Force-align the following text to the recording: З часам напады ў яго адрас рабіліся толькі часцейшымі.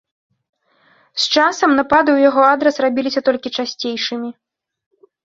З 1.23 1.27
часам 1.35 1.75
напады 1.79 2.09
ў 2.13 2.19
яго 2.31 2.41
адрас 2.53 2.75
рабіліся 2.87 3.21
толькі 3.29 3.53
часцейшымі. 3.57 4.29